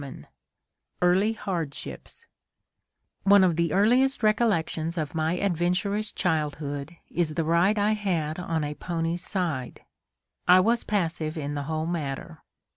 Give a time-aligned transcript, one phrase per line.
[0.03, 0.25] II
[1.03, 2.25] EARLY HARDSHIPS
[3.21, 8.63] One of the earliest recollections of my adventurous childhood is the ride I had on
[8.63, 9.85] a pony's side.
[10.47, 12.39] I was passive in the whole matter.